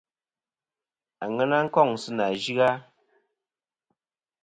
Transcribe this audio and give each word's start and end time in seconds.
Àŋena 1.23 1.57
nɨn 1.61 1.65
kôŋ 1.73 1.89
sɨ 2.01 2.09
nà 2.17 2.25
yɨ-a. 2.43 2.71